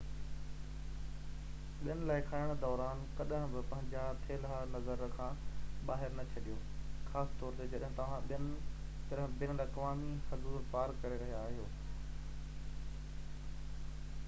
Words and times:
ٻين 1.81 1.99
لاءِ 2.11 2.21
کڻڻ 2.29 2.53
دوران 2.61 3.01
ڪڏهن 3.19 3.51
به 3.57 3.61
پنهنجا 3.73 4.05
ٿيلها 4.23 4.55
نظر 4.75 5.03
کان 5.17 5.43
ٻاهر 5.91 6.15
نه 6.21 6.25
ڇڏيون 6.31 6.65
خاص 7.11 7.35
طور 7.43 7.59
تي 7.61 7.67
جڏهن 7.73 7.99
توهان 8.01 9.29
بين 9.43 9.53
الاقوامي 9.57 10.11
حدون 10.31 10.65
پار 10.73 10.95
ڪري 11.05 11.21
رهيا 11.25 11.43
هجو 11.51 11.69